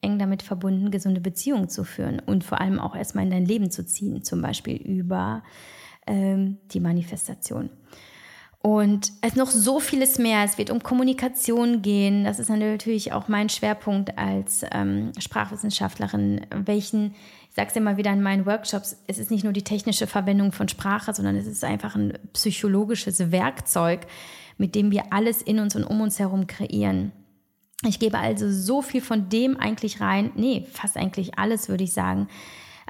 [0.00, 3.70] eng damit verbunden, gesunde Beziehungen zu führen und vor allem auch erstmal in dein Leben
[3.70, 5.42] zu ziehen, zum Beispiel über
[6.06, 7.70] ähm, die Manifestation.
[8.66, 10.42] Und es noch so vieles mehr.
[10.42, 12.24] Es wird um Kommunikation gehen.
[12.24, 16.44] Das ist natürlich auch mein Schwerpunkt als ähm, Sprachwissenschaftlerin.
[16.50, 17.14] Welchen,
[17.48, 20.50] ich sage es immer wieder in meinen Workshops, es ist nicht nur die technische Verwendung
[20.50, 24.00] von Sprache, sondern es ist einfach ein psychologisches Werkzeug,
[24.58, 27.12] mit dem wir alles in uns und um uns herum kreieren.
[27.86, 31.92] Ich gebe also so viel von dem eigentlich rein, nee, fast eigentlich alles, würde ich
[31.92, 32.26] sagen,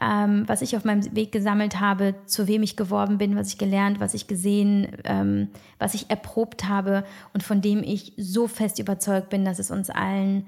[0.01, 3.59] ähm, was ich auf meinem Weg gesammelt habe, zu wem ich geworben bin, was ich
[3.59, 8.79] gelernt, was ich gesehen, ähm, was ich erprobt habe und von dem ich so fest
[8.79, 10.47] überzeugt bin, dass es uns allen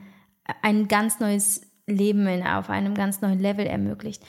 [0.63, 4.23] ein ganz neues Leben in, auf einem ganz neuen Level ermöglicht.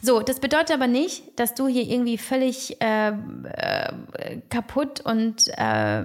[0.00, 6.04] So, das bedeutet aber nicht, dass du hier irgendwie völlig äh, äh, kaputt und äh,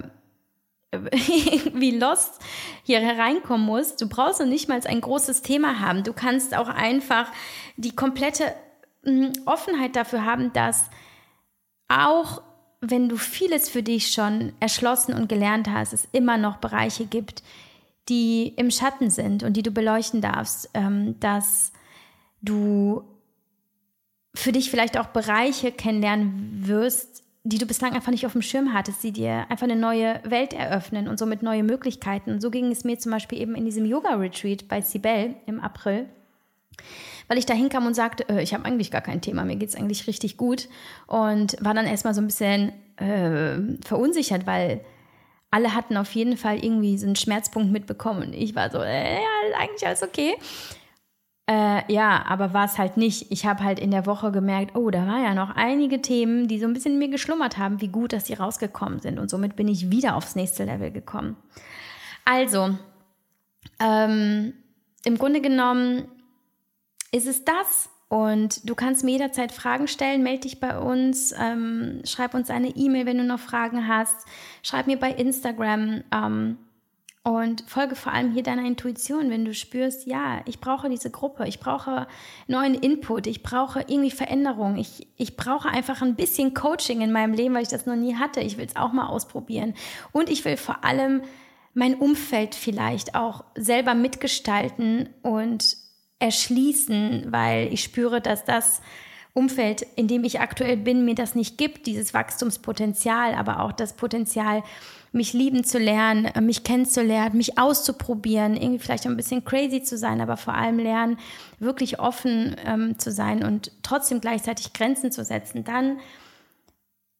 [0.91, 2.39] wie lost
[2.83, 4.01] hier hereinkommen musst.
[4.01, 6.03] Du brauchst noch nicht mal ein großes Thema haben.
[6.03, 7.31] Du kannst auch einfach
[7.77, 8.53] die komplette
[9.03, 10.89] hm, Offenheit dafür haben, dass
[11.87, 12.41] auch
[12.81, 17.43] wenn du vieles für dich schon erschlossen und gelernt hast, es immer noch Bereiche gibt,
[18.07, 21.71] die im Schatten sind und die du beleuchten darfst, ähm, dass
[22.41, 23.03] du
[24.33, 28.73] für dich vielleicht auch Bereiche kennenlernen wirst, die du bislang einfach nicht auf dem Schirm
[28.73, 32.31] hattest, die dir einfach eine neue Welt eröffnen und somit neue Möglichkeiten.
[32.31, 36.07] Und so ging es mir zum Beispiel eben in diesem Yoga-Retreat bei Sibel im April,
[37.27, 39.69] weil ich da hinkam und sagte, äh, ich habe eigentlich gar kein Thema, mir geht
[39.69, 40.67] es eigentlich richtig gut
[41.07, 44.81] und war dann erstmal so ein bisschen äh, verunsichert, weil
[45.51, 49.15] alle hatten auf jeden Fall irgendwie so einen Schmerzpunkt mitbekommen und ich war so, äh,
[49.15, 50.35] ja, eigentlich alles okay.
[51.49, 53.31] Äh, ja, aber war es halt nicht.
[53.31, 56.59] Ich habe halt in der Woche gemerkt, oh, da war ja noch einige Themen, die
[56.59, 59.17] so ein bisschen in mir geschlummert haben, wie gut, dass die rausgekommen sind.
[59.17, 61.37] Und somit bin ich wieder aufs nächste Level gekommen.
[62.23, 62.77] Also,
[63.79, 64.53] ähm,
[65.03, 66.03] im Grunde genommen
[67.11, 67.89] ist es das.
[68.09, 72.69] Und du kannst mir jederzeit Fragen stellen, melde dich bei uns, ähm, schreib uns eine
[72.75, 74.27] E-Mail, wenn du noch Fragen hast,
[74.61, 76.57] schreib mir bei Instagram ähm,
[77.23, 81.47] und folge vor allem hier deiner Intuition, wenn du spürst, ja, ich brauche diese Gruppe,
[81.47, 82.07] ich brauche
[82.47, 87.33] neuen Input, ich brauche irgendwie Veränderung, ich, ich brauche einfach ein bisschen Coaching in meinem
[87.33, 89.73] Leben, weil ich das noch nie hatte, ich will es auch mal ausprobieren.
[90.13, 91.21] Und ich will vor allem
[91.73, 95.77] mein Umfeld vielleicht auch selber mitgestalten und
[96.19, 98.81] erschließen, weil ich spüre, dass das
[99.33, 103.93] Umfeld, in dem ich aktuell bin, mir das nicht gibt, dieses Wachstumspotenzial, aber auch das
[103.93, 104.63] Potenzial,
[105.11, 110.21] mich lieben zu lernen, mich kennenzulernen, mich auszuprobieren, irgendwie vielleicht ein bisschen crazy zu sein,
[110.21, 111.17] aber vor allem lernen,
[111.59, 115.99] wirklich offen ähm, zu sein und trotzdem gleichzeitig Grenzen zu setzen, dann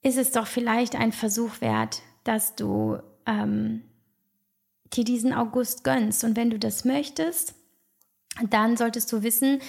[0.01, 3.81] ist es doch vielleicht ein Versuch wert, dass du ähm,
[4.93, 6.23] dir diesen August gönnst.
[6.23, 7.55] Und wenn du das möchtest,
[8.49, 9.59] dann solltest du wissen,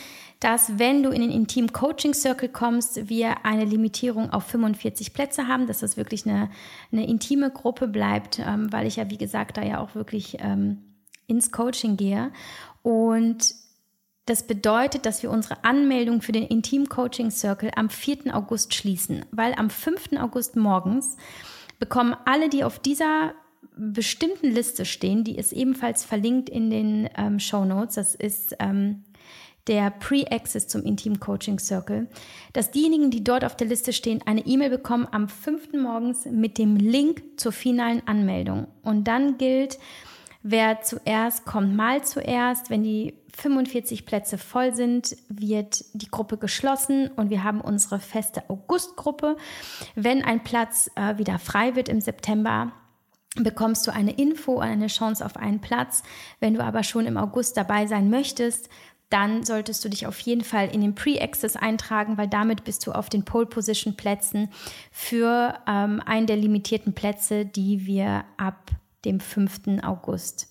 [0.40, 5.46] dass wenn du in den Intim Coaching Circle kommst, wir eine Limitierung auf 45 Plätze
[5.46, 6.50] haben, dass das wirklich eine,
[6.90, 10.78] eine intime Gruppe bleibt, ähm, weil ich ja, wie gesagt, da ja auch wirklich ähm,
[11.26, 12.32] ins Coaching gehe.
[12.82, 13.54] Und
[14.24, 18.34] das bedeutet, dass wir unsere Anmeldung für den Intim Coaching Circle am 4.
[18.34, 20.12] August schließen, weil am 5.
[20.18, 21.16] August morgens
[21.78, 23.34] bekommen alle, die auf dieser
[23.76, 27.94] bestimmten Liste stehen, die ist ebenfalls verlinkt in den ähm, Show Notes.
[27.94, 29.04] Das ist ähm,
[29.66, 32.08] der Pre-Access zum Intim Coaching Circle,
[32.52, 35.74] dass diejenigen, die dort auf der Liste stehen, eine E-Mail bekommen am 5.
[35.74, 38.66] morgens mit dem Link zur finalen Anmeldung.
[38.82, 39.78] Und dann gilt,
[40.42, 42.70] wer zuerst kommt, mal zuerst.
[42.70, 48.48] Wenn die 45 Plätze voll sind, wird die Gruppe geschlossen und wir haben unsere feste
[48.48, 49.36] August-Gruppe.
[49.94, 52.72] Wenn ein Platz äh, wieder frei wird im September,
[53.36, 56.02] bekommst du eine Info und eine Chance auf einen Platz.
[56.40, 58.68] Wenn du aber schon im August dabei sein möchtest,
[59.08, 62.92] dann solltest du dich auf jeden Fall in den Pre-Access eintragen, weil damit bist du
[62.92, 64.48] auf den Pole-Position-Plätzen
[64.92, 68.70] für ähm, einen der limitierten Plätze, die wir ab
[69.04, 69.82] dem 5.
[69.82, 70.48] August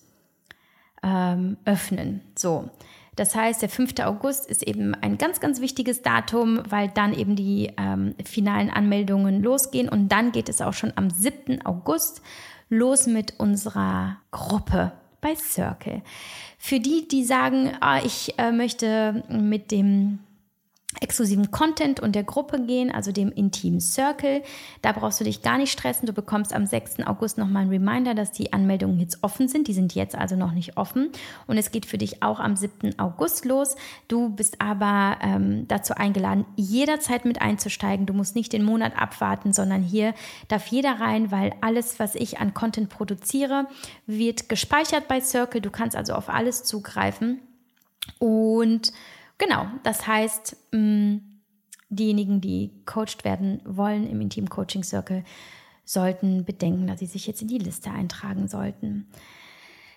[1.02, 2.20] ähm, öffnen.
[2.36, 2.70] So.
[3.16, 3.98] Das heißt, der 5.
[4.00, 9.42] August ist eben ein ganz, ganz wichtiges Datum, weil dann eben die ähm, finalen Anmeldungen
[9.42, 11.64] losgehen und dann geht es auch schon am 7.
[11.64, 12.22] August
[12.70, 16.02] los mit unserer Gruppe bei Circle.
[16.58, 20.20] Für die, die sagen, ah, ich äh, möchte mit dem
[20.98, 24.42] exklusiven Content und der Gruppe gehen, also dem Intim Circle.
[24.82, 26.06] Da brauchst du dich gar nicht stressen.
[26.06, 27.06] Du bekommst am 6.
[27.06, 29.68] August nochmal ein Reminder, dass die Anmeldungen jetzt offen sind.
[29.68, 31.10] Die sind jetzt also noch nicht offen.
[31.46, 32.98] Und es geht für dich auch am 7.
[32.98, 33.76] August los.
[34.08, 38.06] Du bist aber ähm, dazu eingeladen, jederzeit mit einzusteigen.
[38.06, 40.12] Du musst nicht den Monat abwarten, sondern hier
[40.48, 43.68] darf jeder rein, weil alles, was ich an Content produziere,
[44.06, 45.60] wird gespeichert bei Circle.
[45.60, 47.40] Du kannst also auf alles zugreifen.
[48.18, 48.92] Und
[49.40, 51.16] Genau, das heißt, mm,
[51.88, 55.24] diejenigen, die coacht werden wollen im Intim Coaching Circle,
[55.86, 59.08] sollten bedenken, dass sie sich jetzt in die Liste eintragen sollten.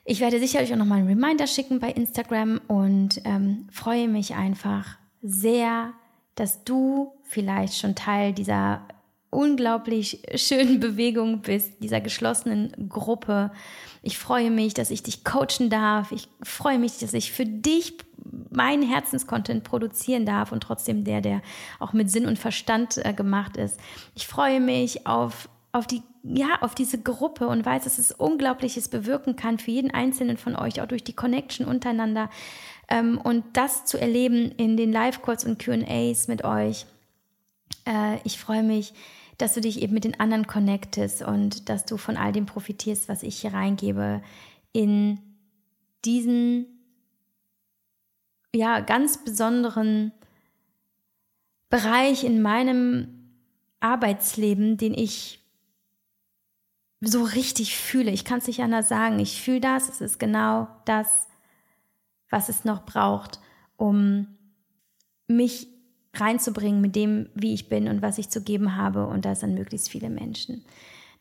[0.06, 4.98] Ich werde sicherlich auch nochmal einen Reminder schicken bei Instagram und ähm, freue mich einfach
[5.22, 5.92] sehr,
[6.36, 8.88] dass du vielleicht schon Teil dieser
[9.30, 13.52] unglaublich schönen Bewegung bist, dieser geschlossenen Gruppe.
[14.02, 16.12] Ich freue mich, dass ich dich coachen darf.
[16.14, 17.98] Ich freue mich, dass ich für dich
[18.50, 21.42] meinen Herzenscontent produzieren darf und trotzdem der, der
[21.80, 23.80] auch mit Sinn und Verstand äh, gemacht ist.
[24.16, 28.88] Ich freue mich auf auf die ja, auf diese Gruppe und weiß, dass es Unglaubliches
[28.88, 32.30] bewirken kann für jeden Einzelnen von euch, auch durch die Connection untereinander.
[32.88, 36.86] Ähm, und das zu erleben in den Live-Calls und QAs mit euch.
[37.86, 38.94] Äh, ich freue mich,
[39.38, 43.10] dass du dich eben mit den anderen connectest und dass du von all dem profitierst,
[43.10, 44.22] was ich hier reingebe,
[44.72, 45.20] in
[46.06, 46.73] diesen
[48.56, 50.12] ja ganz besonderen
[51.70, 53.08] Bereich in meinem
[53.80, 55.40] Arbeitsleben, den ich
[57.02, 58.12] so richtig fühle.
[58.12, 59.20] Ich kann es nicht anders sagen.
[59.20, 59.90] Ich fühle das.
[59.90, 61.28] Es ist genau das,
[62.30, 63.40] was es noch braucht,
[63.76, 64.28] um
[65.28, 65.68] mich
[66.16, 69.56] reinzubringen mit dem, wie ich bin und was ich zu geben habe und das an
[69.56, 70.64] möglichst viele Menschen.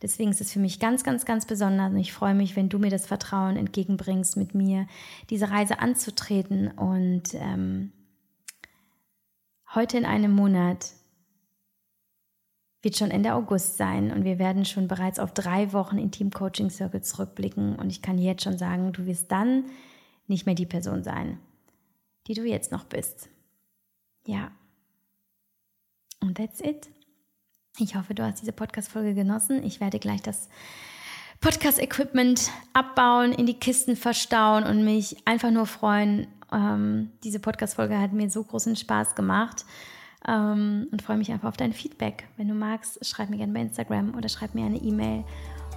[0.03, 2.79] Deswegen ist es für mich ganz, ganz, ganz besonders und ich freue mich, wenn du
[2.79, 4.87] mir das Vertrauen entgegenbringst, mit mir
[5.31, 6.69] diese Reise anzutreten.
[6.73, 7.93] Und ähm,
[9.75, 10.91] heute in einem Monat
[12.83, 16.31] wird schon Ende August sein und wir werden schon bereits auf drei Wochen in Team
[16.31, 19.67] Coaching Circle zurückblicken und ich kann jetzt schon sagen, du wirst dann
[20.27, 21.39] nicht mehr die Person sein,
[22.27, 23.29] die du jetzt noch bist.
[24.27, 24.51] Ja.
[26.21, 26.91] Und that's it.
[27.79, 29.65] Ich hoffe, du hast diese Podcast-Folge genossen.
[29.65, 30.49] Ich werde gleich das
[31.41, 36.27] Podcast-Equipment abbauen, in die Kisten verstauen und mich einfach nur freuen.
[36.53, 39.65] Ähm, diese Podcast-Folge hat mir so großen Spaß gemacht
[40.29, 42.29] ähm, und freue mich einfach auf dein Feedback.
[42.37, 45.25] Wenn du magst, schreib mir gerne bei Instagram oder schreib mir eine E-Mail.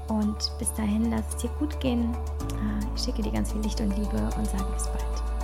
[0.09, 2.13] Und bis dahin, lass es dir gut gehen.
[2.13, 5.34] Äh, ich schicke dir ganz viel Licht und Liebe und sage bis bald.